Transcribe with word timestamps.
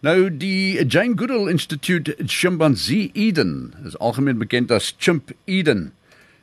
Nou 0.00 0.36
die 0.36 0.86
Jane 0.86 1.14
Goodall 1.16 1.50
Institute 1.50 2.16
Chimpanzee 2.26 3.10
Eden 3.12 3.74
is 3.84 3.98
algemeen 3.98 4.38
bekend 4.38 4.70
as 4.70 4.94
Chimp 4.98 5.30
Eden. 5.44 5.92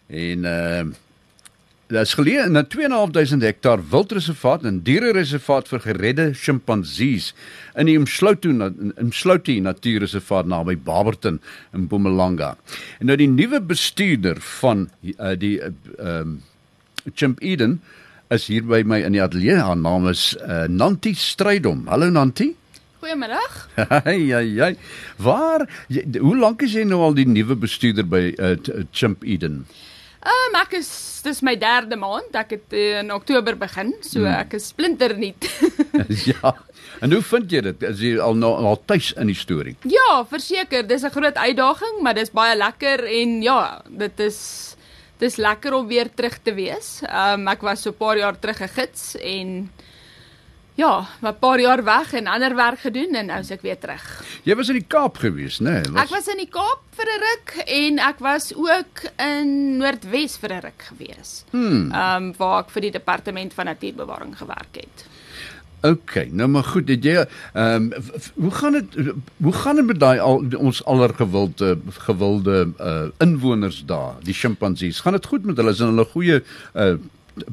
En 0.07 0.43
uh 0.45 0.83
dit 1.89 1.97
is 2.05 2.11
geleë 2.13 2.43
in 2.45 2.57
'n 2.57 2.67
2.500 2.69 3.41
hektaar 3.41 3.81
wildreservaat 3.89 4.63
en 4.63 4.83
dierereservaat 4.85 5.67
vir 5.67 5.79
geredde 5.79 6.33
sjimpansees 6.33 7.33
in 7.75 7.85
die 7.89 7.97
Msloutu 7.99 8.51
Mslouti 8.53 9.59
Natuurreservaat 9.59 10.45
naby 10.45 10.77
Barberton 10.77 11.41
in 11.73 11.81
Mpumalanga. 11.81 12.57
En 12.99 13.05
nou 13.05 13.17
die 13.17 13.27
nuwe 13.27 13.61
bestuurder 13.61 14.37
van 14.41 14.89
uh, 15.01 15.33
die 15.33 15.61
ehm 15.61 15.73
uh, 15.99 16.19
um, 16.19 16.41
Chimp 17.15 17.41
Eden 17.41 17.81
is 18.29 18.47
hier 18.47 18.63
by 18.63 18.83
my 18.85 19.01
in 19.01 19.11
die 19.11 19.21
ateljee. 19.23 19.57
Haar 19.57 19.77
naam 19.77 20.07
is 20.07 20.35
uh, 20.37 20.67
Nanti 20.69 21.15
Strydom. 21.17 21.87
Hallo 21.87 22.09
Nanti. 22.09 22.58
Goeiemiddag. 23.09 23.69
ja 24.29 24.39
ja. 24.39 24.73
Waar 25.17 25.65
jy, 25.87 26.03
hoe 26.21 26.37
lank 26.37 26.61
is 26.61 26.75
jy 26.77 26.83
nou 26.85 26.99
al 27.01 27.15
die 27.17 27.25
nuwe 27.25 27.55
bestuurder 27.57 28.05
by 28.05 28.21
uh, 28.37 28.51
Chimp 28.93 29.25
Eden? 29.25 29.63
Ehm 30.19 30.53
um, 30.53 30.57
ek 30.59 30.75
is 30.77 30.91
dis 31.25 31.41
my 31.41 31.55
derde 31.57 31.97
maand. 31.97 32.35
Ek 32.37 32.53
het 32.53 32.75
in 32.77 33.09
Oktober 33.15 33.57
begin, 33.57 33.95
so 34.05 34.21
hmm. 34.21 34.35
ek 34.43 34.53
is 34.59 34.69
splinter 34.69 35.15
nuut. 35.17 35.49
ja. 36.29 36.53
En 37.01 37.15
hoe 37.15 37.23
vind 37.25 37.49
jy 37.49 37.63
dit? 37.71 37.89
Is 37.89 38.05
jy 38.05 38.13
al 38.21 38.37
nou 38.37 38.53
al 38.61 38.77
tuis 38.85 39.09
in 39.17 39.31
die 39.31 39.37
storie? 39.37 39.73
Ja, 39.89 40.21
verseker, 40.29 40.85
dis 40.85 41.07
'n 41.07 41.15
groot 41.15 41.37
uitdaging, 41.37 42.01
maar 42.05 42.13
dis 42.13 42.29
baie 42.29 42.53
lekker 42.59 43.07
en 43.09 43.41
ja, 43.41 43.81
dit 43.89 44.25
is 44.29 44.39
dis 45.17 45.41
lekker 45.41 45.73
om 45.73 45.89
weer 45.89 46.13
terug 46.13 46.37
te 46.43 46.53
wees. 46.53 46.99
Ehm 47.09 47.41
um, 47.41 47.53
ek 47.57 47.65
was 47.65 47.81
so 47.81 47.89
'n 47.89 47.97
paar 47.97 48.21
jaar 48.21 48.37
terug 48.37 48.61
'n 48.61 48.75
gids 48.77 49.15
en 49.17 49.71
ja, 50.79 51.07
'n 51.21 51.35
paar 51.39 51.59
jaar 51.59 51.83
weg 51.83 52.13
en 52.13 52.27
ander 52.27 52.55
werk 52.55 52.79
gedoen 52.79 53.15
en 53.15 53.25
nou 53.25 53.39
is 53.39 53.51
ek 53.51 53.61
weer 53.61 53.79
terug. 53.79 54.05
Jy 54.43 54.55
was 54.55 54.69
in 54.69 54.79
die 54.79 54.87
Kaap 54.87 55.17
gewees, 55.17 55.59
né? 55.59 55.81
Nee, 55.81 55.91
was... 55.91 56.03
Ek 56.03 56.09
was 56.15 56.27
in 56.27 56.39
die 56.39 56.49
Kaap 56.49 56.81
vir 56.95 57.05
'n 57.05 57.21
ruk 57.27 57.53
en 57.67 57.99
ek 57.99 58.19
was 58.19 58.53
ook 58.55 59.03
in 59.17 59.77
Noordwes 59.77 60.37
vir 60.37 60.53
'n 60.53 60.61
ruk 60.61 60.81
gewees. 60.91 61.43
Hmm. 61.51 61.91
Ehm 61.91 62.23
um, 62.23 62.33
waar 62.37 62.63
ek 62.63 62.69
vir 62.69 62.81
die 62.81 62.91
departement 62.91 63.53
van 63.53 63.65
natuurbewaring 63.65 64.37
gewerk 64.37 64.75
het. 64.75 65.05
OK, 65.81 66.27
nou 66.31 66.47
maar 66.47 66.63
goed, 66.63 66.89
het 66.89 67.03
jy 67.03 67.15
ehm 67.15 67.91
um, 67.91 67.93
hoe 68.35 68.51
gaan 68.51 68.73
dit 68.73 69.13
hoe 69.37 69.53
gaan 69.53 69.75
dit 69.75 69.85
met 69.85 69.99
daai 69.99 70.19
al 70.19 70.43
ons 70.57 70.83
allergewilde 70.85 71.77
gewilde 72.07 72.73
uh 72.79 73.07
inwoners 73.17 73.85
daar, 73.85 74.15
die 74.23 74.33
sjimpansees? 74.33 74.99
Gaan 74.99 75.13
dit 75.13 75.25
goed 75.25 75.45
met 75.45 75.57
hulle? 75.57 75.71
Is 75.71 75.79
hulle 75.79 76.05
goeie 76.05 76.43
uh 76.75 76.97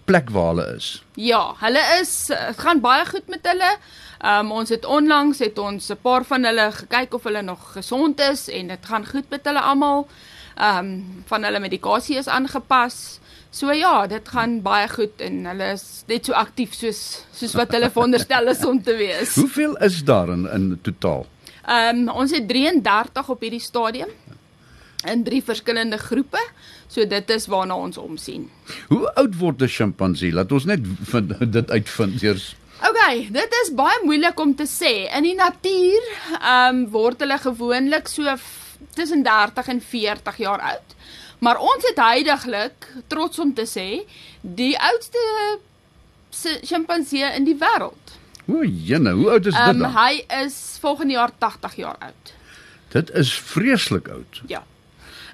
plek 0.04 0.30
waar 0.30 0.54
hulle 0.54 0.66
is. 0.76 1.02
Ja, 1.14 1.54
hulle 1.60 1.82
is 2.00 2.30
gaan 2.56 2.80
baie 2.80 3.06
goed 3.06 3.28
met 3.28 3.46
hulle. 3.46 3.76
Um 4.24 4.52
ons 4.52 4.72
het 4.72 4.84
onlangs 4.84 5.38
het 5.38 5.58
ons 5.58 5.90
'n 5.90 5.98
paar 6.02 6.24
van 6.24 6.44
hulle 6.44 6.72
gekyk 6.72 7.14
of 7.14 7.22
hulle 7.22 7.42
nog 7.42 7.72
gesond 7.72 8.20
is 8.20 8.48
en 8.48 8.68
dit 8.68 8.86
gaan 8.86 9.06
goed 9.06 9.30
met 9.30 9.44
hulle 9.44 9.60
almal. 9.60 10.08
Um 10.56 11.22
van 11.26 11.44
hulle 11.44 11.60
medikasie 11.60 12.16
is 12.16 12.28
aangepas. 12.28 13.20
So 13.50 13.72
ja, 13.72 14.06
dit 14.06 14.28
gaan 14.28 14.62
baie 14.62 14.88
goed 14.88 15.20
en 15.20 15.44
hulle 15.44 15.72
is 15.72 16.04
net 16.06 16.24
so 16.24 16.32
aktief 16.32 16.74
soos 16.74 17.24
soos 17.32 17.54
wat 17.54 17.72
hulle 17.72 17.90
veronderstel 17.90 18.48
is 18.48 18.64
om 18.64 18.82
te 18.82 18.96
wees. 18.96 19.34
Hoeveel 19.40 19.76
is 19.76 20.04
daar 20.04 20.28
in 20.28 20.48
in 20.48 20.78
totaal? 20.82 21.26
Um 21.68 22.08
ons 22.08 22.30
het 22.30 22.48
33 22.48 23.28
op 23.28 23.40
hierdie 23.40 23.60
stadium 23.60 24.08
in 25.12 25.24
drie 25.24 25.42
verskillende 25.44 25.98
groepe. 25.98 26.42
So 26.88 27.06
dit 27.06 27.30
is 27.30 27.46
waarna 27.46 27.76
ons 27.76 27.98
omsien. 27.98 28.50
Hoe 28.88 29.14
oud 29.14 29.36
word 29.38 29.62
'n 29.62 29.68
sjimpansee? 29.68 30.32
Laat 30.32 30.52
ons 30.52 30.64
net 30.64 30.80
dit 31.58 31.70
uitvind 31.70 32.22
eers. 32.22 32.54
OK, 32.84 33.32
dit 33.32 33.54
is 33.62 33.72
baie 33.74 34.00
moeilik 34.04 34.40
om 34.40 34.54
te 34.54 34.66
sê. 34.68 35.08
In 35.16 35.22
die 35.22 35.34
natuur, 35.34 36.10
ehm 36.40 36.76
um, 36.76 36.90
word 36.90 37.20
hulle 37.24 37.38
gewoonlik 37.38 38.08
so 38.08 38.36
tussen 38.94 39.22
30 39.22 39.68
en 39.68 39.80
40 39.80 40.36
jaar 40.36 40.60
oud. 40.60 40.94
Maar 41.38 41.58
ons 41.60 41.84
het 41.88 41.96
heidaglik 42.00 42.88
trots 43.06 43.38
om 43.38 43.54
te 43.54 43.66
sê 43.68 44.04
die 44.40 44.74
oudste 44.78 45.22
sjimpansee 46.62 47.28
in 47.36 47.44
die 47.44 47.56
wêreld. 47.56 48.16
O, 48.46 48.62
jene, 48.62 49.10
hoe 49.10 49.30
oud 49.30 49.46
is 49.46 49.54
dit 49.54 49.68
um, 49.68 49.82
dan? 49.82 49.92
Hy 49.96 50.24
is 50.44 50.56
volgende 50.80 51.16
jaar 51.16 51.32
80 51.38 51.76
jaar 51.76 51.96
oud. 51.98 52.32
Dit 52.94 53.10
is 53.10 53.32
vreeslik 53.34 54.08
oud. 54.08 54.42
Ja. 54.46 54.62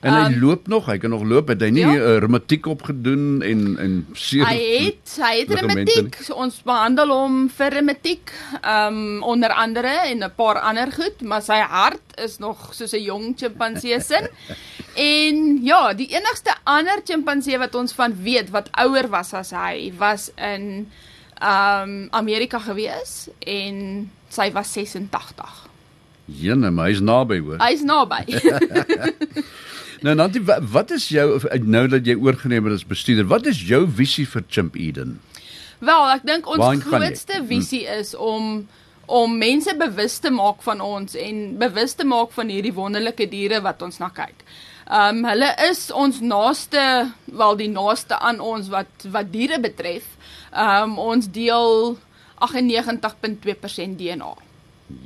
En 0.03 0.17
hy 0.17 0.33
um, 0.33 0.39
loop 0.43 0.67
nog, 0.67 0.89
hy 0.91 0.97
kan 0.99 1.13
nog 1.15 1.23
loop. 1.23 1.53
Het 1.53 1.61
hy 1.63 1.69
nie 1.77 1.85
ja? 1.85 1.93
uh, 1.95 2.17
reumatiek 2.25 2.67
opgedoen 2.67 3.43
en 3.47 3.61
en 3.79 3.93
seer 4.19 4.49
Hy 4.49 4.57
het 4.89 5.13
hy 5.23 5.31
het 5.39 5.53
reumatiek. 5.55 6.19
So 6.27 6.35
ons 6.43 6.59
behandel 6.67 7.13
hom 7.15 7.37
vir 7.55 7.77
reumatiek, 7.79 8.33
ehm 8.59 8.99
um, 8.99 9.23
onder 9.35 9.55
andere 9.55 9.95
en 10.11 10.25
'n 10.27 10.33
paar 10.35 10.59
ander 10.59 10.91
goed, 10.91 11.23
maar 11.23 11.43
sy 11.47 11.61
hart 11.62 12.19
is 12.19 12.39
nog 12.43 12.75
soos 12.75 12.97
'n 12.99 13.03
jong 13.03 13.39
chimpansee 13.39 14.01
sin. 14.01 14.27
en 15.15 15.62
ja, 15.62 15.95
die 15.95 16.11
enigste 16.11 16.55
ander 16.65 16.99
chimpansee 17.05 17.59
wat 17.59 17.75
ons 17.75 17.93
van 17.93 18.15
weet 18.23 18.51
wat 18.51 18.69
ouer 18.75 19.09
was 19.09 19.33
as 19.35 19.51
hy, 19.51 19.93
was 19.99 20.31
in 20.35 20.91
ehm 21.39 21.83
um, 21.83 22.09
Amerika 22.11 22.59
gewees 22.59 23.29
en 23.39 24.11
sy 24.29 24.51
was 24.51 24.73
86. 24.73 25.71
Jene, 26.25 26.71
maar 26.71 26.87
hy's 26.87 27.01
naby 27.01 27.39
hoor. 27.39 27.59
Hy's 27.62 27.83
naby. 27.83 28.25
Nou 30.03 30.15
Nanti, 30.19 30.41
wat 30.73 30.91
is 30.91 31.09
jou 31.15 31.39
nou 31.63 31.85
dat 31.89 32.07
jy 32.07 32.17
oorgeneem 32.19 32.67
het 32.67 32.81
as 32.81 32.87
bestuurder? 32.87 33.27
Wat 33.31 33.47
is 33.47 33.61
jou 33.69 33.85
visie 33.87 34.27
vir 34.27 34.43
Chimp 34.51 34.75
Eden? 34.75 35.21
Wel, 35.83 36.09
ek 36.17 36.25
dink 36.27 36.49
ons 36.51 36.63
Waarin 36.63 36.83
grootste 36.83 37.39
hm. 37.39 37.47
visie 37.51 37.85
is 37.87 38.15
om 38.15 38.67
om 39.12 39.35
mense 39.37 39.73
bewus 39.77 40.21
te 40.23 40.31
maak 40.31 40.62
van 40.62 40.81
ons 40.81 41.17
en 41.19 41.41
bewus 41.59 41.93
te 41.99 42.05
maak 42.07 42.31
van 42.33 42.49
hierdie 42.49 42.73
wonderlike 42.73 43.27
diere 43.29 43.59
wat 43.61 43.83
ons 43.83 43.99
na 44.01 44.09
kyk. 44.15 44.45
Ehm 44.87 45.23
um, 45.23 45.27
hulle 45.27 45.51
is 45.69 45.89
ons 45.95 46.21
naaste, 46.23 46.85
wel 47.27 47.59
die 47.59 47.71
naaste 47.71 48.19
aan 48.19 48.41
ons 48.41 48.71
wat 48.73 49.07
wat 49.15 49.31
diere 49.35 49.61
betref. 49.62 50.07
Ehm 50.51 50.95
um, 50.95 50.99
ons 51.12 51.31
deel 51.31 51.99
98.2% 52.43 53.99
DNA. 53.99 54.33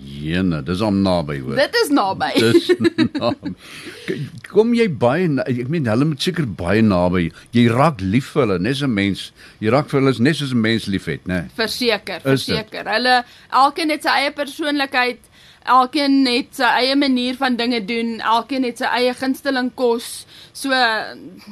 Jene, 0.07 0.63
dis 0.65 0.81
om 0.81 0.97
naby 1.05 1.39
hoor. 1.43 1.57
Dit 1.59 1.75
is 1.83 1.91
naby. 1.95 2.31
Dis 2.45 2.71
naby. 3.19 3.53
Kom 4.49 4.73
jy 4.77 4.87
baie 5.03 5.29
ek 5.45 5.69
meen 5.73 5.89
hulle 5.91 6.09
moet 6.09 6.23
seker 6.23 6.47
baie 6.59 6.83
naby. 6.85 7.29
Jy 7.57 7.67
raak 7.73 8.01
lief 8.03 8.33
vir 8.35 8.47
hulle, 8.47 8.59
net 8.67 8.81
so 8.81 8.89
'n 8.89 8.95
mens. 8.95 9.31
Jy 9.61 9.73
raak 9.75 9.91
vir 9.93 10.01
hulle 10.01 10.15
net 10.23 10.39
soos 10.41 10.55
'n 10.55 10.63
mens 10.63 10.89
liefhet, 10.91 11.27
né? 11.27 11.47
Verseker, 11.59 12.21
verseker. 12.25 12.89
Hulle 12.97 13.25
elkeen 13.51 13.91
het 13.95 14.07
sy 14.07 14.17
eie 14.23 14.33
persoonlikheid. 14.33 15.21
Elkeen 15.67 16.27
het 16.31 16.55
sy 16.55 16.71
eie 16.81 16.97
manier 16.97 17.37
van 17.37 17.57
dinge 17.57 17.85
doen. 17.85 18.21
Elkeen 18.21 18.65
het 18.65 18.79
sy 18.79 18.91
eie 18.99 19.15
gunsteling 19.15 19.73
kos. 19.75 20.27
So 20.53 20.71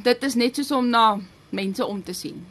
dit 0.03 0.23
is 0.23 0.35
net 0.35 0.55
soos 0.55 0.71
om 0.71 0.89
na 0.89 1.19
mense 1.51 1.85
om 1.85 2.03
te 2.03 2.13
sien. 2.13 2.45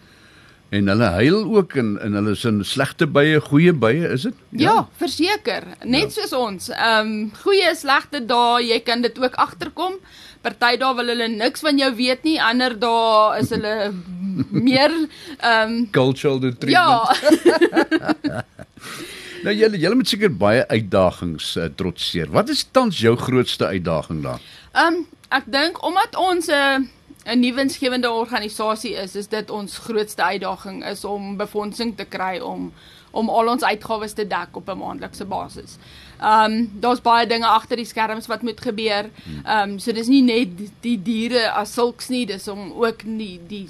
En 0.75 0.89
hulle 0.91 1.09
huil 1.21 1.45
ook 1.55 1.77
in 1.79 1.95
in 2.03 2.17
hulle 2.19 2.35
sin 2.39 2.63
slegte 2.67 3.07
bye, 3.07 3.39
goeie 3.49 3.73
bye, 3.73 4.09
is 4.17 4.25
dit? 4.27 4.39
Ja, 4.51 4.63
ja 4.65 4.77
verseker. 4.99 5.67
Net 5.85 6.09
ja. 6.09 6.15
soos 6.17 6.33
ons. 6.39 6.71
Ehm 6.75 7.11
um, 7.11 7.33
goeie 7.45 7.71
slegte 7.79 8.23
dae, 8.27 8.65
jy 8.67 8.81
kan 8.87 9.05
dit 9.05 9.19
ook 9.23 9.37
agterkom. 9.45 10.01
Party 10.43 10.75
dae 10.81 10.97
wil 10.99 11.13
hulle 11.13 11.29
niks 11.31 11.63
van 11.65 11.79
jou 11.79 11.91
weet 11.95 12.27
nie, 12.27 12.41
ander 12.43 12.75
dae 12.81 13.39
is 13.43 13.53
hulle 13.55 13.75
meer 14.69 14.91
ehm 14.97 15.63
um, 15.63 15.79
cultural 15.95 16.43
treatment. 16.43 16.73
Ja. 16.75 18.43
nou 19.47 19.55
julle 19.55 19.79
julle 19.79 20.01
moet 20.01 20.11
seker 20.11 20.35
baie 20.43 20.67
uitdagings 20.73 21.55
uh, 21.61 21.71
trotseer. 21.79 22.33
Wat 22.35 22.51
is 22.51 22.67
tans 22.73 22.99
jou 23.05 23.15
grootste 23.21 23.71
uitdaging 23.71 24.25
daar? 24.27 24.43
Ehm 24.75 25.05
um, 25.05 25.07
ek 25.35 25.47
dink 25.51 25.79
omdat 25.87 26.19
ons 26.19 26.51
'n 26.51 26.83
uh, 26.83 26.83
'n 27.25 27.41
nuwe 27.41 27.55
winsgewende 27.55 28.11
organisasie 28.11 28.93
is, 28.93 29.17
is 29.17 29.29
dit 29.29 29.51
ons 29.51 29.79
grootste 29.79 30.23
uitdaging 30.23 30.85
is 30.87 31.05
om 31.05 31.37
befondsing 31.37 31.97
te 31.97 32.05
kry 32.05 32.39
om 32.39 32.73
om 33.15 33.29
al 33.31 33.49
ons 33.49 33.63
uitgawes 33.63 34.13
te 34.13 34.27
dek 34.27 34.57
op 34.59 34.69
'n 34.69 34.79
maandelikse 34.79 35.25
basis. 35.25 35.77
Ehm 36.21 36.53
um, 36.53 36.71
daar's 36.81 37.01
baie 37.01 37.27
dinge 37.27 37.47
agter 37.47 37.77
die 37.77 37.85
skerms 37.87 38.27
wat 38.27 38.43
moet 38.43 38.61
gebeur. 38.61 39.11
Ehm 39.45 39.71
um, 39.71 39.79
so 39.79 39.93
dis 39.93 40.07
nie 40.07 40.23
net 40.23 40.59
die, 40.59 40.71
die 40.81 41.03
diere 41.03 41.51
as 41.51 41.73
sulks 41.73 42.09
nie, 42.09 42.27
dis 42.27 42.49
om 42.49 42.73
ook 42.73 43.05
nie 43.05 43.41
die 43.49 43.69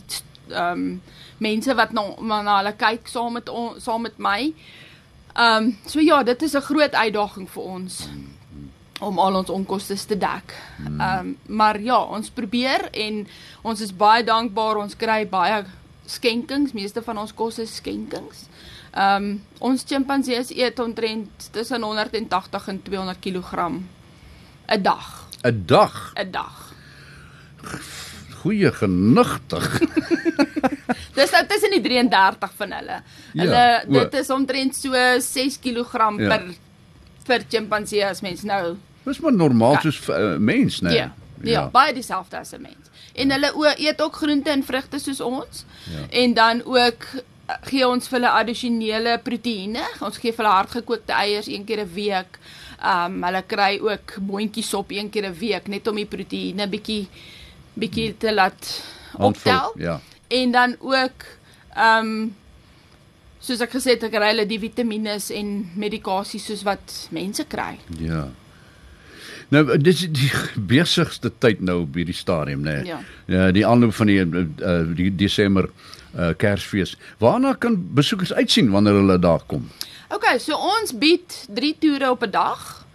ehm 0.49 0.73
um, 0.73 1.03
mense 1.39 1.75
wat 1.75 1.93
na 1.93 2.03
na 2.43 2.57
hulle 2.57 2.73
kyk 2.77 3.09
saam 3.09 3.33
met 3.33 3.49
on, 3.49 3.81
saam 3.81 4.03
met 4.03 4.19
my. 4.19 4.55
Ehm 5.35 5.65
um, 5.65 5.79
so 5.87 6.01
ja, 6.01 6.23
dit 6.23 6.43
is 6.43 6.55
'n 6.55 6.61
groot 6.61 6.95
uitdaging 6.95 7.51
vir 7.51 7.63
ons. 7.63 8.09
Om 9.01 9.19
al 9.19 9.35
ons 9.35 9.51
onkoste 9.51 9.97
te 10.07 10.19
dek. 10.19 10.55
Ehm 10.85 11.01
um, 11.01 11.37
maar 11.47 11.81
ja, 11.81 11.99
ons 11.99 12.31
probeer 12.31 12.89
en 12.93 13.27
ons 13.63 13.81
is 13.81 13.97
baie 13.97 14.25
dankbaar. 14.25 14.77
Ons 14.77 14.97
kry 14.97 15.25
baie 15.29 15.65
skenkings. 16.07 16.73
Meeste 16.73 17.03
van 17.03 17.19
ons 17.19 17.35
kos 17.35 17.59
is 17.59 17.75
skenkings. 17.81 18.47
Ehm 18.95 19.25
um, 19.25 19.43
ons 19.59 19.85
chimpansees 19.85 20.53
eet 20.55 20.79
omtrent 20.79 21.51
tussen 21.53 21.83
180 21.83 22.69
en 22.69 22.83
200 22.83 23.19
kg 23.21 23.69
'n 23.69 24.83
dag. 24.83 25.29
'n 25.43 25.65
Dag. 25.67 26.13
'n 26.15 26.31
Dag. 26.31 26.73
Goeie 28.43 28.73
genigtig. 28.73 29.81
Dis 31.17 31.31
nou 31.31 31.43
tussen 31.47 31.71
die 31.71 31.81
33 31.81 32.53
van 32.59 32.73
hulle. 32.73 32.99
Ja, 33.33 33.41
hulle 33.41 33.65
ja, 33.65 33.83
dit 33.87 34.15
is 34.21 34.31
omtrent 34.31 34.77
so 34.77 34.93
6 35.21 35.59
kg 35.63 35.93
ja. 36.19 36.29
per 36.29 36.47
vir 37.25 37.45
chimpansee 37.49 38.05
as 38.05 38.21
mens 38.21 38.43
nou 38.43 38.77
Dis 39.05 39.19
maar 39.21 39.33
normaal 39.33 39.73
Ja. 39.73 39.81
soos 39.81 40.09
uh, 40.09 40.37
mens, 40.39 40.81
né? 40.81 40.91
Ja. 40.95 41.13
Ja, 41.43 41.51
ja 41.51 41.69
baie 41.69 41.93
dieselfde 41.93 42.39
as 42.39 42.53
'n 42.53 42.61
mens. 42.63 42.89
En 43.15 43.31
hulle 43.31 43.53
o, 43.55 43.65
eet 43.77 44.01
ook 44.03 44.17
groente 44.17 44.51
en 44.51 44.65
vrugte 44.65 44.99
soos 44.99 45.21
ons. 45.21 45.65
Ja. 45.93 46.07
En 46.11 46.35
dan 46.35 46.63
ook 46.65 47.05
eh, 47.47 47.55
gee 47.63 47.89
ons 47.89 48.09
vir 48.09 48.19
hulle 48.19 48.31
addisionele 48.31 49.19
proteïene. 49.23 49.83
Ons 50.01 50.17
gee 50.19 50.33
vir 50.33 50.45
hulle 50.45 50.57
hardgekookte 50.57 51.13
eiers 51.13 51.47
een 51.47 51.65
keer 51.65 51.81
'n 51.85 51.93
week. 51.95 52.39
Um 52.85 53.23
hulle 53.25 53.43
kry 53.47 53.79
ook 53.81 54.17
boontjiesop 54.21 54.91
een 54.91 55.11
keer 55.11 55.27
'n 55.29 55.39
week 55.39 55.69
net 55.69 55.87
om 55.89 55.97
die 55.97 56.07
proteïene 56.07 56.69
bietjie 56.69 57.09
bietjie 57.75 58.17
te 58.19 58.33
laat 58.35 58.83
Handvol, 59.19 59.53
optel. 59.53 59.73
ja. 59.77 60.01
En 60.29 60.51
dan 60.51 60.77
ook 60.81 61.25
um 61.77 62.35
soos 63.45 63.61
ek 63.65 63.77
gesê 63.77 63.95
het, 63.95 64.07
ek 64.09 64.15
kry 64.15 64.31
hulle 64.33 64.47
die 64.49 64.61
vitamiene 64.63 65.19
en 65.37 65.53
medikasie 65.77 66.41
soos 66.41 66.65
wat 66.67 66.95
mense 67.15 67.45
kry. 67.51 67.77
Ja. 68.01 68.27
Nou 69.53 69.65
dis 69.79 70.07
die 70.09 70.31
besigste 70.57 71.31
tyd 71.43 71.61
nou 71.61 71.83
op 71.85 71.99
hierdie 71.99 72.17
stadium, 72.17 72.65
né? 72.65 72.81
Ja. 72.89 73.01
Ja, 73.29 73.51
die 73.55 73.67
aanloop 73.67 73.95
van 73.99 74.11
die 74.11 74.21
uh, 74.25 74.79
die 74.97 75.11
Desember 75.13 75.69
uh, 75.69 76.33
Kersfees. 76.41 76.97
Waarna 77.21 77.55
kan 77.61 77.77
besoekers 77.95 78.33
uitsien 78.33 78.71
wanneer 78.73 78.99
hulle 79.03 79.19
daar 79.21 79.45
kom? 79.47 79.69
OK, 80.15 80.27
so 80.39 80.57
ons 80.57 80.95
bied 80.97 81.45
3 81.53 81.75
toere 81.83 82.11
op 82.11 82.25
'n 82.25 82.31
dag. 82.31 82.87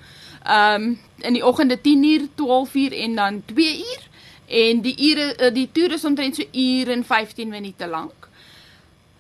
Ehm 0.44 0.84
um, 0.84 0.98
in 1.20 1.34
die 1.36 1.46
oggende 1.46 1.78
10uur, 1.78 2.30
12uur 2.40 2.94
en 2.96 3.16
dan 3.16 3.44
2uur. 3.54 4.08
En 4.48 4.82
die 4.82 4.96
ure 5.10 5.36
eh, 5.36 5.54
die 5.54 5.70
toer 5.72 5.92
is 5.92 6.06
omtrent 6.06 6.36
so 6.36 6.44
uur 6.52 6.90
en 6.90 7.04
15 7.06 7.50
minute 7.50 7.88
lank. 7.88 8.30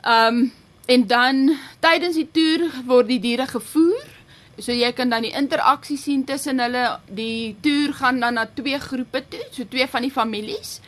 Ehm 0.01 0.35
um, 0.35 0.51
en 0.89 1.05
dan 1.07 1.43
tydens 1.83 2.17
die 2.17 2.29
toer 2.33 2.65
word 2.89 3.09
die 3.11 3.19
diere 3.21 3.45
gevoer. 3.49 4.07
So 4.59 4.75
jy 4.75 4.89
kan 4.91 5.13
dan 5.13 5.23
die 5.23 5.35
interaksie 5.37 5.97
sien 5.97 6.25
tussen 6.27 6.59
hulle. 6.59 6.85
Die 7.15 7.55
toer 7.63 7.93
gaan 8.01 8.19
dan 8.19 8.39
na 8.39 8.47
twee 8.57 8.79
groepe 8.81 9.21
toe, 9.29 9.45
so 9.53 9.67
twee 9.69 9.87
van 9.87 10.07
die 10.07 10.11
families. 10.11 10.79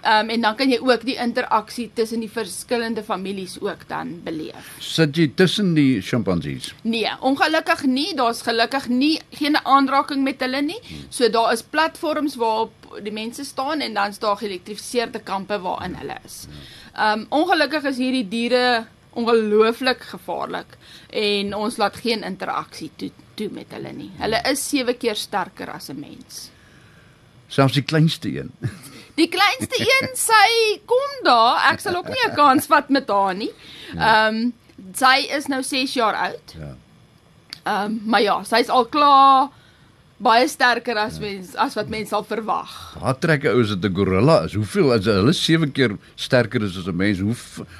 Ehm 0.00 0.24
um, 0.24 0.30
en 0.32 0.40
dan 0.40 0.54
kan 0.56 0.70
jy 0.72 0.78
ook 0.80 1.02
die 1.04 1.16
interaksie 1.20 1.90
tussen 1.94 2.22
die 2.24 2.30
verskillende 2.32 3.02
families 3.04 3.58
ook 3.60 3.82
dan 3.88 4.14
beleef. 4.24 4.70
Sit 4.80 5.16
jy 5.16 5.26
tussen 5.36 5.74
die 5.76 6.00
sjimpansees? 6.00 6.70
Nee, 6.82 7.10
ongelukkig 7.20 7.84
nie. 7.84 8.14
Daar's 8.16 8.40
gelukkig 8.46 8.88
nie 8.88 9.18
geen 9.40 9.58
aanraking 9.60 10.22
met 10.24 10.40
hulle 10.40 10.62
nie. 10.62 10.78
So 11.08 11.28
daar 11.28 11.52
is 11.52 11.62
platforms 11.62 12.36
waarop 12.40 12.72
die 13.04 13.12
mense 13.12 13.44
staan 13.44 13.80
en 13.80 13.94
dan's 13.94 14.18
daar 14.18 14.40
geelektrifiseerde 14.40 15.20
kampe 15.20 15.60
waarin 15.60 15.98
hulle 16.00 16.16
is. 16.24 16.46
Um 16.96 17.26
ongelukkig 17.28 17.92
is 17.92 18.00
hierdie 18.00 18.28
diere 18.28 18.64
ongelooflik 19.18 20.02
gevaarlik 20.12 20.76
en 21.10 21.54
ons 21.54 21.76
laat 21.76 21.96
geen 21.96 22.22
interaksie 22.22 22.90
toe 22.96 23.10
toe 23.34 23.48
met 23.52 23.72
hulle 23.74 23.92
nie. 23.96 24.10
Hulle 24.20 24.40
is 24.50 24.62
7 24.68 24.96
keer 24.98 25.16
sterker 25.16 25.72
as 25.72 25.88
'n 25.88 26.00
mens. 26.00 26.50
Selfs 27.48 27.74
die 27.74 27.82
kleinste 27.82 28.28
een. 28.28 28.52
Die 29.20 29.28
kleinste 29.28 29.76
een, 29.76 30.14
sy 30.16 30.80
kom 30.86 31.24
daar. 31.24 31.72
Ek 31.72 31.80
sal 31.80 31.96
ook 31.96 32.08
nie 32.08 32.22
'n 32.26 32.34
kans 32.34 32.66
vat 32.66 32.88
met 32.88 33.08
haar 33.08 33.34
nie. 33.34 33.52
Ehm 33.96 34.36
um, 34.36 34.52
sy 34.94 35.26
is 35.36 35.46
nou 35.46 35.62
6 35.62 35.92
jaar 35.94 36.14
oud. 36.14 36.54
Ja. 36.58 36.74
Ehm 37.64 37.84
um, 37.84 38.00
maar 38.04 38.22
ja, 38.22 38.42
sy's 38.44 38.68
al 38.68 38.86
klaar 38.86 39.50
baie 40.20 40.44
sterker 40.52 40.98
as 41.00 41.16
mens 41.18 41.54
as 41.56 41.74
wat 41.78 41.88
mense 41.88 42.12
sal 42.12 42.24
verwag. 42.28 42.68
Haar 43.00 43.16
trek 43.18 43.44
ou 43.48 43.60
is 43.62 43.70
dit 43.72 43.84
'n 43.90 43.94
gorilla 43.96 44.44
is. 44.44 44.52
Hoeveel 44.54 44.92
as 44.92 45.04
hulle 45.08 45.32
7 45.32 45.72
keer 45.72 45.96
sterker 46.14 46.62
is 46.62 46.76
as 46.76 46.86
'n 46.86 46.96
mens? 46.96 47.18
Hoe 47.20 47.34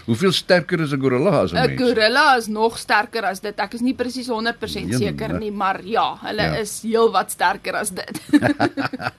hoeveel 0.06 0.32
sterker 0.32 0.80
is 0.80 0.92
'n 0.92 1.00
gorilla 1.00 1.42
as 1.42 1.52
'n 1.52 1.56
'n 1.56 1.66
mens? 1.66 1.80
Gorilla 1.82 2.36
is 2.36 2.46
nog 2.48 2.78
sterker 2.78 3.24
as 3.24 3.40
dit. 3.40 3.58
Ek 3.60 3.74
is 3.74 3.80
nie 3.80 3.94
presies 3.94 4.28
100% 4.28 4.88
Nee, 4.88 4.96
seker 4.98 5.28
nee. 5.28 5.38
nie, 5.38 5.52
maar 5.52 5.84
ja, 5.84 6.16
hulle 6.22 6.42
Ja. 6.42 6.54
is 6.56 6.80
heelwat 6.82 7.30
sterker 7.30 7.74
as 7.76 7.90
dit. 7.90 8.20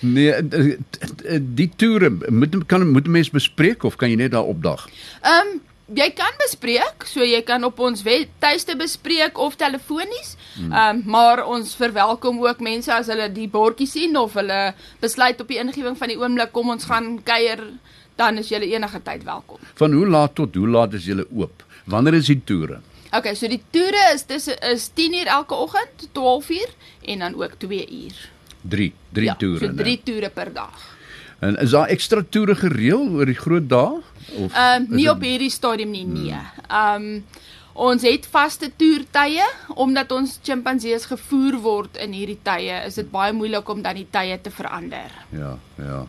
Nee, 0.00 0.30
die 1.54 1.70
toere 1.76 2.10
moet 2.30 2.54
kan 2.66 2.90
moet 2.90 3.06
'n 3.06 3.10
mens 3.10 3.30
bespreek 3.30 3.82
of 3.82 3.96
kan 3.96 4.08
jy 4.10 4.16
net 4.16 4.30
daar 4.30 4.46
opdag? 4.46 4.88
Ehm 5.22 5.46
um, 5.46 5.60
jy 5.94 6.10
kan 6.14 6.32
bespreek, 6.38 7.02
so 7.04 7.20
jy 7.24 7.42
kan 7.42 7.64
op 7.64 7.78
ons 7.80 8.02
webtuiste 8.02 8.76
bespreek 8.76 9.38
of 9.38 9.56
telefonies. 9.56 10.36
Ehm 10.58 10.98
um, 10.98 11.02
maar 11.06 11.44
ons 11.46 11.74
verwelkom 11.78 12.40
ook 12.42 12.60
mense 12.60 12.92
as 12.94 13.06
hulle 13.06 13.28
die 13.32 13.48
bordjie 13.48 13.86
sien 13.86 14.16
of 14.16 14.34
hulle 14.34 14.74
besluit 15.00 15.40
op 15.40 15.48
die 15.48 15.60
ingewing 15.62 15.96
van 15.98 16.08
die 16.08 16.18
oomblik 16.18 16.52
kom 16.52 16.70
ons 16.74 16.84
gaan 16.90 17.22
kuier, 17.22 17.62
dan 18.16 18.38
is 18.38 18.50
julle 18.50 18.66
enige 18.66 19.00
tyd 19.02 19.24
welkom. 19.24 19.58
Van 19.74 19.92
hoe 19.92 20.06
laat 20.06 20.34
tot 20.34 20.54
hoe 20.54 20.68
laat 20.68 20.94
is 20.98 21.06
julle 21.06 21.26
oop? 21.30 21.64
Wanneer 21.84 22.18
is 22.18 22.26
die 22.26 22.40
toere? 22.44 22.80
Okay, 23.12 23.34
so 23.34 23.48
die 23.48 23.62
toere 23.72 24.10
is 24.14 24.26
tussen 24.28 24.58
is 24.68 24.90
10uur 24.92 25.30
elke 25.32 25.54
oggend, 25.54 26.08
12uur 26.12 26.74
en 27.08 27.24
dan 27.24 27.34
ook 27.34 27.56
2uur. 27.64 28.18
3, 28.68 28.92
3 29.12 29.24
ja, 29.24 29.34
toere. 29.36 29.64
So 29.64 29.72
né? 29.72 29.82
3 29.82 30.00
toere 30.04 30.30
per 30.30 30.52
dag. 30.52 30.96
En 31.38 31.56
is 31.62 31.70
daar 31.70 31.88
ekstra 31.94 32.24
toere 32.28 32.56
gereël 32.58 33.08
oor 33.14 33.30
die 33.30 33.38
groot 33.38 33.68
dae 33.70 34.00
of 34.42 34.52
Ehm 34.52 34.88
um, 34.90 34.96
nie 34.98 35.06
op 35.10 35.22
hierdie 35.22 35.50
stadium 35.50 35.94
nie, 35.94 36.04
nee. 36.04 36.40
Ehm 36.66 37.04
um, 37.04 37.24
ons 37.78 38.02
het 38.02 38.26
vaste 38.26 38.70
toertye 38.76 39.46
omdat 39.78 40.12
ons 40.12 40.38
chimpansees 40.42 41.06
gevoer 41.10 41.58
word 41.62 41.98
in 42.02 42.14
hierdie 42.16 42.40
tye, 42.42 42.82
is 42.88 42.98
dit 42.98 43.10
baie 43.10 43.32
moeilik 43.36 43.68
om 43.70 43.82
dan 43.84 43.98
die 43.98 44.08
tye 44.10 44.38
te 44.42 44.50
verander. 44.50 45.14
Ja, 45.34 45.56
ja. 45.78 46.04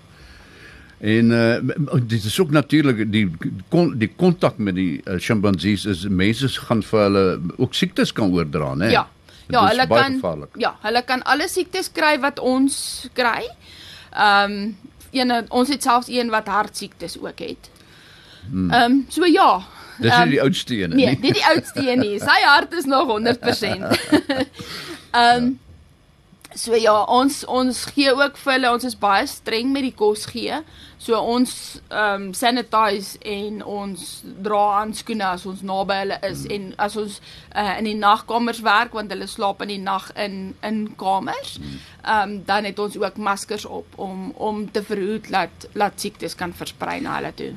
En 0.99 1.31
uh 1.31 1.99
dit 2.03 2.23
is 2.23 2.39
ook 2.39 2.51
natuurlik 2.51 3.05
die 3.11 3.29
kon, 3.71 3.93
die 3.97 4.09
kontak 4.15 4.57
met 4.57 4.75
die 4.75 4.99
uh, 5.05 5.15
chimpansees 5.17 5.85
is 5.87 6.03
mense 6.09 6.49
gaan 6.65 6.83
vir 6.83 7.05
hulle 7.05 7.23
ook 7.55 7.77
siektes 7.77 8.11
kan 8.13 8.33
oordra, 8.33 8.73
né? 8.75 8.91
Ja. 8.91 9.07
Ja, 9.49 9.63
hulle 9.65 9.87
kan 9.87 10.19
gevaarlik. 10.19 10.59
Ja, 10.61 10.75
hulle 10.83 11.01
kan 11.01 11.23
alle 11.25 11.47
siektes 11.49 11.89
kry 11.91 12.19
wat 12.21 12.39
ons 12.39 13.07
kry. 13.17 13.47
Ehm 14.11 14.51
um, 14.51 14.77
ene 15.09 15.39
ons 15.49 15.69
het 15.73 15.81
selfs 15.83 16.09
een 16.11 16.29
wat 16.29 16.47
hartsiektes 16.51 17.17
ook 17.21 17.39
het. 17.41 17.69
Ehm 18.51 18.73
um, 18.81 19.05
so 19.09 19.25
ja. 19.25 19.51
Dis 19.99 20.11
ehm, 20.11 20.23
nie 20.23 20.31
die 20.37 20.41
oudste 20.41 20.75
een 20.83 20.89
Nee, 20.95 21.05
nie. 21.05 21.17
nie 21.21 21.33
die 21.33 21.45
oudste 21.45 21.83
een 21.91 21.99
nie. 21.99 22.19
Sy 22.19 22.39
hart 22.45 22.73
is 22.73 22.85
nog 22.85 23.07
100%. 23.11 23.97
Ehm 25.11 25.43
um, 25.43 25.59
so 26.59 26.75
ja, 26.75 26.93
ons 27.07 27.41
ons 27.47 27.85
gee 27.93 28.11
ook 28.11 28.37
vir 28.41 28.53
hulle, 28.57 28.71
ons 28.75 28.85
is 28.87 28.97
baie 28.99 29.25
streng 29.29 29.71
met 29.71 29.85
die 29.85 29.95
kos 29.95 30.25
gee. 30.33 30.59
So 30.99 31.15
ons 31.15 31.53
ehm 31.87 32.25
um, 32.25 32.33
sanitize 32.35 33.19
en 33.23 33.61
ons 33.63 34.05
dra 34.43 34.63
handskoene 34.81 35.29
as 35.29 35.45
ons 35.47 35.61
naby 35.63 35.99
hulle 36.01 36.17
is 36.27 36.43
Hmm. 36.43 36.51
en 36.55 36.73
as 36.85 36.97
ons 36.99 37.19
uh, 37.55 37.77
in 37.77 37.87
die 37.87 37.95
nagkamers 37.95 38.59
werk 38.65 38.93
want 38.97 39.11
hulle 39.15 39.27
slaap 39.27 39.63
in 39.63 39.71
die 39.73 39.79
nag 39.79 40.11
in 40.15 40.55
in 40.63 40.81
kamers. 40.99 41.57
Ehm 42.03 42.21
um, 42.23 42.37
dan 42.45 42.67
het 42.67 42.79
ons 42.79 42.97
ook 42.99 43.17
maskers 43.17 43.65
op 43.65 43.95
om 43.95 44.31
om 44.35 44.65
te 44.71 44.83
verhoed 44.83 45.31
dat 45.31 45.69
laat 45.73 45.99
siektes 45.99 46.35
kan 46.35 46.53
versprei 46.53 46.99
na 47.01 47.15
hulle 47.21 47.33
toe. 47.35 47.53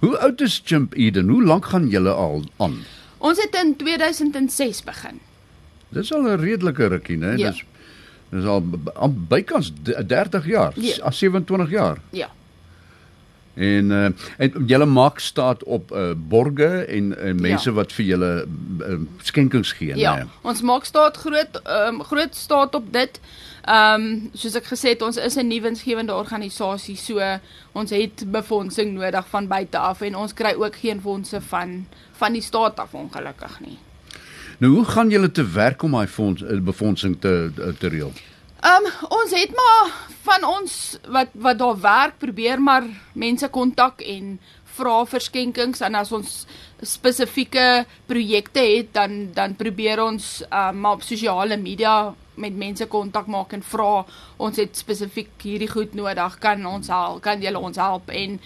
Hoe 0.00 0.16
oud 0.18 0.40
is 0.40 0.62
Chimp 0.64 0.94
Eden? 0.94 1.28
Hoe 1.28 1.44
lank 1.44 1.66
gaan 1.72 1.88
julle 1.88 2.12
al 2.12 2.44
aan? 2.56 2.80
Ons 3.18 3.40
het 3.42 3.54
in 3.54 3.76
2006 3.76 4.84
begin. 4.84 5.20
Dis 5.88 6.12
al 6.12 6.22
'n 6.22 6.40
redelike 6.40 6.86
rukkie, 6.86 7.16
né? 7.16 7.36
Ja. 7.36 7.50
Dis 7.50 7.64
dis 8.30 8.44
al 8.44 9.14
bykans 9.28 9.72
d- 9.82 10.08
30 10.08 10.46
jaar, 10.46 10.72
Ja. 10.76 10.94
ja. 10.96 11.10
27 11.10 11.70
jaar. 11.70 11.98
Ja. 12.10 12.28
En 13.54 13.90
uh 13.90 14.08
en 14.38 14.64
julle 14.66 14.86
maak 14.86 15.18
staat 15.18 15.64
op 15.64 15.90
uh 15.92 16.12
borge 16.16 16.84
en 16.84 17.18
en 17.18 17.40
mense 17.40 17.68
Ja. 17.68 17.74
wat 17.74 17.92
vir 17.92 18.04
julle 18.04 18.46
uh, 18.88 18.98
skenkings 19.22 19.72
gee, 19.72 19.96
Ja, 19.98 20.14
né? 20.16 20.26
ons 20.42 20.62
maak 20.62 20.84
staat 20.84 21.16
groot 21.16 21.60
ehm 21.64 21.94
um, 21.94 22.02
groot 22.04 22.34
staat 22.36 22.74
op 22.74 22.92
dit. 22.92 23.20
Ehm 23.64 24.00
um, 24.00 24.30
soos 24.34 24.54
ek 24.54 24.64
gesê 24.70 24.88
het, 24.94 25.02
ons 25.02 25.16
is 25.16 25.36
'n 25.36 25.46
nuwensgewende 25.48 26.14
organisasie, 26.14 26.96
so 26.96 27.18
ons 27.72 27.90
het 27.90 28.24
befondsing 28.30 28.92
nodig 28.94 29.26
van 29.28 29.46
buite 29.46 29.78
af 29.78 30.00
en 30.00 30.14
ons 30.16 30.34
kry 30.34 30.54
ook 30.56 30.76
geen 30.76 31.00
fondse 31.00 31.40
van 31.40 31.86
van 32.12 32.32
die 32.32 32.42
staat 32.42 32.78
af 32.78 32.94
ongelukkig 32.94 33.60
nie. 33.60 33.78
Nou 34.60 34.72
hoe 34.74 34.84
gaan 34.84 35.08
julle 35.08 35.30
te 35.32 35.44
werk 35.54 35.82
om 35.86 35.94
daai 35.96 36.06
fonds 36.12 36.42
uh, 36.44 36.58
befondsing 36.60 37.14
te 37.20 37.50
te- 37.56 37.74
te 37.80 37.88
reël? 37.88 38.12
Ehm 38.60 38.86
um, 38.86 38.92
ons 39.08 39.30
het 39.32 39.52
maar 39.56 39.92
van 40.26 40.44
ons 40.44 40.74
wat 41.08 41.30
wat 41.32 41.58
daar 41.58 41.78
werk 41.80 42.18
probeer 42.20 42.60
maar 42.60 42.84
mense 43.16 43.48
kontak 43.48 44.04
en 44.04 44.34
vra 44.76 44.98
vir 45.08 45.24
skenkings 45.24 45.80
en 45.80 45.96
as 45.96 46.12
ons 46.12 46.34
spesifieke 46.82 47.86
projekte 48.06 48.60
het 48.60 48.92
dan 48.92 49.30
dan 49.34 49.56
probeer 49.56 50.02
ons 50.04 50.28
um, 50.52 50.76
maar 50.80 51.00
op 51.00 51.08
sosiale 51.08 51.56
media 51.56 52.12
met 52.40 52.56
mense 52.56 52.86
kontak 52.86 53.26
maak 53.26 53.52
en 53.52 53.62
vra. 53.62 54.04
Ons 54.36 54.56
het 54.56 54.76
spesifiek 54.76 55.32
hierdie 55.44 55.68
goed 55.68 55.92
nodig. 55.94 56.38
Kan 56.40 56.64
ons 56.66 56.88
help? 56.88 57.20
Kan 57.24 57.40
julle 57.44 57.58
ons 57.58 57.76
help? 57.76 58.08
En 58.08 58.38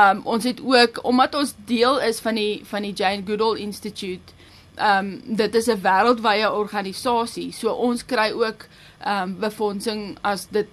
um, 0.00 0.20
ons 0.24 0.44
het 0.44 0.60
ook 0.60 1.04
omdat 1.04 1.34
ons 1.34 1.54
deel 1.68 2.00
is 2.08 2.20
van 2.20 2.34
die 2.40 2.60
van 2.64 2.82
die 2.88 2.92
Jane 2.96 3.24
Goodall 3.26 3.60
Institute 3.60 4.39
ehm 4.80 5.06
um, 5.06 5.36
dit 5.36 5.54
is 5.54 5.68
'n 5.68 5.80
wêreldwye 5.82 6.52
organisasie. 6.52 7.52
So 7.52 7.72
ons 7.72 8.04
kry 8.04 8.30
ook 8.32 8.66
ehm 8.98 9.22
um, 9.22 9.38
befondsing 9.38 10.18
as 10.20 10.46
dit 10.50 10.68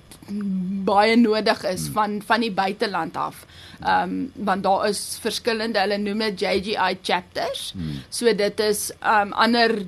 baie 0.88 1.16
nodig 1.16 1.64
is 1.64 1.88
van 1.94 2.22
van 2.26 2.42
die 2.42 2.52
buiteland 2.52 3.18
af. 3.18 3.46
Ehm 3.82 4.04
um, 4.04 4.32
want 4.34 4.64
daar 4.64 4.88
is 4.90 5.18
verskillende, 5.22 5.80
hulle 5.80 5.98
noem 5.98 6.18
dit 6.18 6.40
JGI 6.40 6.98
chapters. 7.02 7.74
So 8.10 8.36
dit 8.36 8.60
is 8.60 8.92
ehm 9.00 9.28
um, 9.28 9.34
ander 9.34 9.86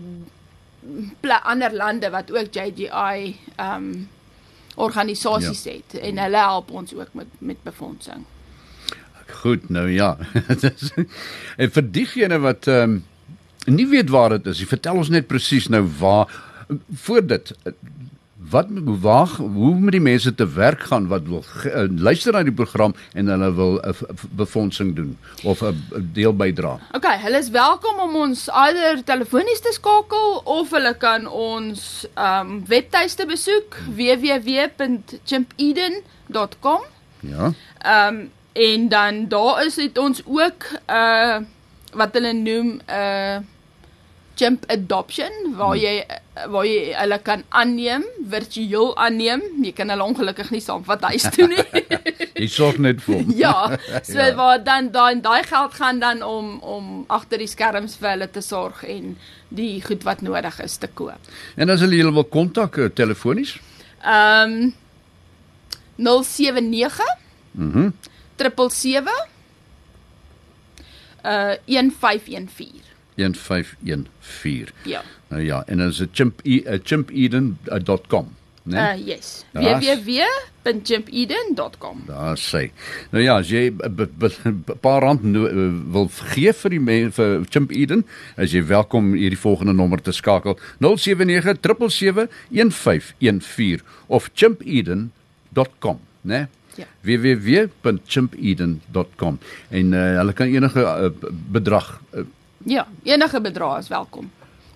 ander 1.44 1.74
lande 1.74 2.10
wat 2.10 2.32
ook 2.32 2.54
JGI 2.54 3.38
ehm 3.56 3.76
um, 3.76 4.10
organisasies 4.76 5.64
ja. 5.64 5.72
het 5.72 6.02
en 6.02 6.18
hulle 6.18 6.38
help 6.38 6.72
ons 6.72 6.94
ook 6.94 7.14
met 7.14 7.28
met 7.38 7.64
befondsing. 7.64 8.26
Goed, 9.30 9.70
nou 9.70 9.90
ja. 9.92 10.18
En 11.62 11.72
vir 11.72 11.92
diegene 11.92 12.40
wat 12.40 12.68
ehm 12.68 12.82
um, 12.82 13.06
nie 13.66 13.88
weet 13.88 14.10
waar 14.10 14.30
dit 14.30 14.48
is, 14.48 14.60
jy 14.60 14.70
vertel 14.70 15.02
ons 15.02 15.10
net 15.10 15.28
presies 15.28 15.68
nou 15.68 15.84
waar 16.00 16.30
voor 17.06 17.26
dit 17.26 17.54
wat 18.50 18.66
waar 18.84 19.28
hoe 19.38 19.76
moet 19.76 19.92
die 19.92 20.02
mense 20.02 20.36
te 20.36 20.54
werk 20.54 20.80
gaan 20.90 21.08
wat 21.08 21.22
wil 21.28 21.44
uh, 21.66 21.84
luister 21.98 22.34
na 22.34 22.44
die 22.44 22.54
program 22.56 22.96
en 23.14 23.28
hulle 23.28 23.54
wil 23.54 23.74
'n 23.78 23.90
uh, 23.90 23.96
befondsing 24.42 24.96
doen 24.96 25.18
of 25.44 25.62
'n 25.62 25.66
uh, 25.66 25.72
deel 26.14 26.36
bydra. 26.36 26.80
OK, 26.92 27.06
hulle 27.26 27.38
is 27.38 27.50
welkom 27.50 28.00
om 28.00 28.16
ons 28.16 28.50
either 28.50 29.04
telefonies 29.04 29.60
te 29.60 29.72
skakel 29.74 30.42
of 30.46 30.72
hulle 30.72 30.98
kan 30.98 31.28
ons 31.28 32.08
um, 32.16 32.66
webtuiste 32.66 33.26
besoek 33.26 33.78
www.chimpeden.com. 33.96 36.82
Ja. 37.20 37.54
Um, 37.86 38.32
en 38.54 38.90
dan 38.90 39.28
daar 39.28 39.66
is 39.66 39.76
dit 39.76 39.98
ons 39.98 40.22
ook 40.26 40.66
uh 40.88 41.38
wat 41.94 42.14
hulle 42.14 42.34
noem 42.34 42.68
'n 42.78 42.82
uh, 42.90 43.40
chimp 44.40 44.64
adoption 44.72 45.32
waar 45.58 45.76
jy 45.76 46.06
waar 46.48 46.64
jy 46.66 46.94
hulle 46.96 47.18
kan 47.20 47.42
aanneem, 47.50 48.04
virtueel 48.30 48.94
aanneem. 48.98 49.42
Jy 49.64 49.72
kan 49.76 49.90
hulle 49.90 50.04
ongelukkig 50.04 50.52
nie 50.52 50.62
saam 50.64 50.84
wat 50.88 51.02
huis 51.02 51.26
toe 51.36 51.48
nie. 51.48 51.66
Jy 52.40 52.48
sorg 52.48 52.78
net 52.80 53.02
vir 53.04 53.16
hom. 53.18 53.34
ja, 53.44 53.76
so 54.04 54.16
Ja. 54.18 54.36
waar 54.36 54.64
dan 54.64 54.92
dan 54.92 55.20
daai 55.22 55.44
geld 55.44 55.74
gaan 55.74 56.00
dan 56.00 56.24
om 56.24 56.60
om 56.64 57.04
agter 57.10 57.38
die 57.38 57.48
skerms 57.52 57.98
vir 58.00 58.10
hulle 58.10 58.30
te 58.32 58.42
sorg 58.42 58.84
en 58.84 59.18
die 59.50 59.82
goed 59.84 60.04
wat 60.04 60.22
nodig 60.22 60.60
is 60.64 60.78
te 60.78 60.88
koop. 60.88 61.20
En 61.58 61.70
as 61.70 61.80
hulle 61.84 61.96
julle 62.00 62.14
wil 62.14 62.24
kontak 62.24 62.78
uh, 62.78 62.88
telefonies? 62.90 63.58
Ehm 64.06 64.52
um, 64.52 64.74
079 65.98 67.04
Mhm. 67.52 67.90
777 68.38 69.28
uh 71.24 71.54
1514. 71.66 72.82
1514. 73.16 74.74
Ja. 74.84 75.02
Nou 75.28 75.44
ja, 75.44 75.64
en 75.68 75.78
dan 75.78 75.88
is 75.88 75.98
dit 75.98 76.10
chimp 76.12 76.40
uh, 76.44 76.74
chimpeden.com, 76.84 78.36
né? 78.64 78.94
Uh 78.94 79.08
yes. 79.08 79.46
Www.chimpeden.com. 79.52 82.04
Daar 82.08 82.38
sê. 82.38 82.70
Nou 83.12 83.24
ja, 83.24 83.38
as 83.38 83.50
jy 83.50 83.70
'n 83.70 84.64
paar 84.82 85.02
rand 85.02 85.22
uh, 85.26 85.74
wil 85.92 86.10
gee 86.34 86.54
vir 86.54 86.70
die 86.70 86.80
men, 86.80 87.12
vir 87.12 87.46
Chimp 87.50 87.72
Eden, 87.72 88.06
as 88.38 88.52
jy 88.52 88.64
welkom 88.66 89.06
om 89.12 89.14
hierdie 89.14 89.40
volgende 89.40 89.74
nommer 89.74 90.02
te 90.02 90.12
skakel 90.12 90.58
079 90.80 91.58
1514 92.50 93.82
of 94.08 94.30
chimpeden.com, 94.34 96.00
né? 96.22 96.48
Ja. 96.76 96.86
www.chimpeden.com 97.02 99.40
en 99.70 99.94
uh, 99.94 100.18
hulle 100.18 100.34
kan 100.34 100.48
enige 100.48 100.82
uh, 100.82 101.10
bedrag 101.52 102.02
uh, 102.14 102.22
Ja, 102.68 102.88
enige 103.04 103.42
bedrag 103.42 103.80
is 103.80 103.88
welkom. 103.88 104.32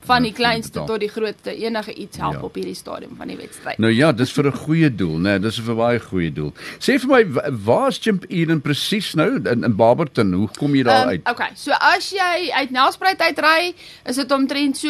Van 0.06 0.24
die 0.24 0.34
kleinste 0.34 0.72
betaal. 0.72 0.88
tot 0.88 1.00
die 1.00 1.10
grootste, 1.10 1.56
enige 1.56 1.94
iets 1.94 2.18
help 2.18 2.34
Ja. 2.34 2.40
op 2.42 2.56
hierdie 2.56 2.76
stadium 2.76 3.16
van 3.18 3.28
die 3.28 3.38
wedstryd. 3.38 3.78
Nou 3.78 3.92
ja, 3.94 4.12
dis 4.12 4.32
vir 4.32 4.46
'n 4.48 4.52
goeie 4.58 4.96
doel, 4.96 5.18
né? 5.18 5.22
Nee, 5.34 5.40
dis 5.40 5.60
vir 5.60 5.76
baie 5.76 6.00
goeie 6.00 6.32
doel. 6.34 6.54
Sê 6.80 7.00
vir 7.00 7.08
my, 7.08 7.32
wa- 7.34 7.52
waar 7.52 7.88
is 7.88 7.98
Chimp 7.98 8.26
Eden 8.30 8.62
presies 8.62 9.14
nou 9.16 9.36
in, 9.50 9.64
in 9.64 9.76
Barberton? 9.76 10.34
Hoe 10.34 10.50
kom 10.58 10.76
jy 10.76 10.84
daar 10.84 11.02
Ehm, 11.02 11.10
uit? 11.10 11.30
okay, 11.30 11.50
so 11.56 11.72
as 11.72 12.10
jy 12.12 12.52
uit 12.52 12.70
Nelspruit 12.72 13.20
uitry, 13.20 13.74
is 14.06 14.16
dit 14.16 14.32
omtrent 14.32 14.78
so 14.78 14.90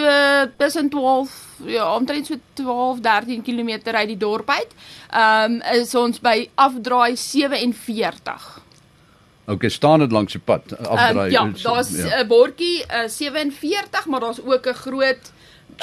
tussen 0.57 0.89
12 0.89 1.29
ja, 1.65 1.95
omtrent 1.95 2.25
so 2.27 2.35
12 2.53 2.99
13 2.99 3.41
km 3.41 3.69
uit 3.95 4.07
die 4.07 4.17
dorp 4.17 4.49
uit. 4.49 4.67
Ehm 5.11 5.51
um, 5.51 5.61
is 5.79 5.95
ons 5.95 6.19
by 6.19 6.49
afdraai 6.55 7.15
47. 7.15 8.61
Okay, 9.45 9.69
staan 9.69 9.99
dit 9.99 10.11
langs 10.11 10.31
die 10.31 10.41
pad, 10.41 10.71
Ehm 10.71 10.85
afdraai. 10.85 11.35
um, 11.35 11.53
ja, 11.55 11.61
daar's 11.63 11.89
'n 11.91 12.27
bordjie 12.27 12.85
uh, 12.87 13.07
47, 13.07 14.05
maar 14.05 14.19
daar's 14.19 14.39
ook 14.45 14.65
'n 14.67 14.73
groot 14.73 15.31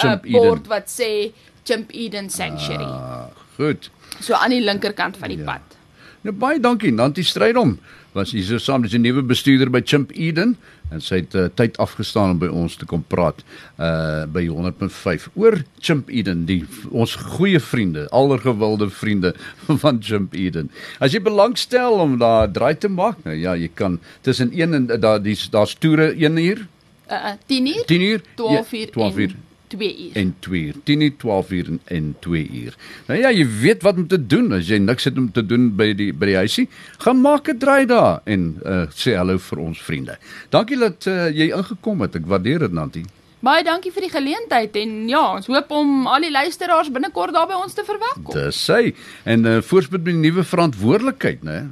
uh, 0.05 0.15
bord 0.33 0.67
wat 0.67 0.89
sê 1.01 1.33
Chimp 1.65 1.91
Eden 1.93 2.31
Sanctuary. 2.31 2.85
Ah, 2.85 3.25
goed. 3.57 3.91
So 4.21 4.33
aan 4.35 4.51
die 4.51 4.61
linkerkant 4.65 5.17
van 5.17 5.29
die 5.29 5.39
Ja. 5.39 5.45
pad. 5.45 5.77
Nou 6.21 6.37
baie 6.37 6.61
dankie, 6.61 6.93
Nanti 6.93 7.23
Strydom. 7.23 7.79
Was 8.13 8.33
hier 8.35 8.43
so 8.43 8.59
saam. 8.59 8.83
Met 8.83 8.91
die 8.91 8.99
nuwe 8.99 9.23
bestuurder 9.23 9.71
by 9.71 9.81
Chimp 9.87 10.11
Eden 10.19 10.57
en 10.91 11.03
sy 11.05 11.21
het 11.21 11.35
uh, 11.39 11.45
tyd 11.55 11.77
afgestaan 11.79 12.33
om 12.35 12.41
by 12.43 12.49
ons 12.51 12.75
te 12.75 12.87
kom 12.91 13.05
praat 13.07 13.45
uh 13.79 14.25
by 14.31 14.43
100.5 14.51 15.29
oor 15.39 15.61
Chimp 15.79 16.11
Eden, 16.11 16.43
die 16.49 16.65
ons 16.91 17.15
goeie 17.37 17.61
vriende, 17.63 18.09
allergewilde 18.11 18.89
vriende 18.91 19.35
van 19.85 20.01
Chimp 20.03 20.35
Eden. 20.35 20.73
As 20.99 21.15
jy 21.15 21.23
belangstel 21.23 22.03
om 22.03 22.19
daar 22.19 22.49
'n 22.49 22.53
draai 22.59 22.75
te 22.75 22.91
maak, 22.91 23.23
nou 23.25 23.37
ja, 23.37 23.55
jy 23.55 23.71
kan 23.75 24.01
tussen 24.27 24.51
1 24.51 24.75
en 24.75 24.91
daar 25.01 25.23
dis 25.23 25.47
daar's 25.51 25.79
toere 25.79 26.11
1 26.19 26.37
uur, 26.37 26.67
Uh 27.11 27.35
10 27.47 27.67
uur, 27.67 27.85
10 27.87 28.01
uur, 28.01 28.21
12 28.35 28.71
ja, 28.71 28.79
uur 28.79 28.91
12 28.91 29.17
uur 29.17 29.35
2 29.71 29.91
uur. 30.07 30.17
en 30.19 30.35
2 30.47 30.61
uur. 30.71 30.75
10 30.85 31.01
uur, 31.07 31.13
12 31.17 31.51
uur 31.51 31.67
en, 31.73 31.81
en 31.85 32.09
2 32.27 32.43
uur. 32.63 32.77
Nou 33.07 33.19
ja, 33.21 33.31
jy 33.31 33.47
weet 33.61 33.83
wat 33.87 33.97
om 34.03 34.07
te 34.11 34.19
doen 34.27 34.53
as 34.57 34.67
jy 34.69 34.79
niks 34.83 35.05
het 35.07 35.19
om 35.19 35.31
te 35.33 35.45
doen 35.47 35.71
by 35.79 35.93
die 35.95 36.11
by 36.13 36.27
die 36.33 36.37
huisie. 36.41 36.67
Gaan 37.05 37.21
maak 37.23 37.49
'n 37.49 37.59
draai 37.59 37.87
daar 37.87 38.21
en 38.25 38.59
uh, 38.67 38.83
sê 38.91 39.15
hallo 39.17 39.39
vir 39.39 39.59
ons 39.59 39.79
vriende. 39.83 40.19
Dankie 40.51 40.77
dat 40.79 41.07
uh, 41.07 41.31
jy 41.31 41.51
ingekom 41.55 42.01
het. 42.01 42.15
Ek 42.17 42.27
waardeer 42.27 42.59
dit, 42.67 42.73
Nanti. 42.73 43.05
Baie 43.41 43.65
dankie 43.65 43.93
vir 43.93 44.03
die 44.03 44.11
geleentheid 44.13 44.75
en 44.77 45.09
ja, 45.09 45.23
ons 45.37 45.47
hoop 45.47 45.71
om 45.71 46.07
al 46.07 46.21
die 46.21 46.31
luisteraars 46.31 46.91
binnekort 46.93 47.33
daar 47.33 47.47
by 47.49 47.55
ons 47.57 47.73
te 47.73 47.85
verwelkom. 47.87 48.35
Dis 48.35 48.65
sy. 48.65 48.93
En 49.25 49.47
uh, 49.47 49.61
voorspoed 49.65 50.03
met 50.05 50.13
die 50.13 50.21
nuwe 50.21 50.45
verantwoordelikheid, 50.45 51.43
né? 51.43 51.63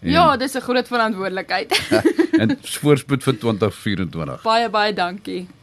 En, 0.00 0.10
Ja, 0.12 0.36
dis 0.36 0.54
'n 0.54 0.60
groot 0.60 0.86
verantwoordelikheid. 0.88 1.72
en 2.40 2.58
voorspoed 2.62 3.22
vir 3.22 3.38
2024. 3.38 4.42
baie 4.42 4.68
baie 4.68 4.92
dankie. 4.92 5.46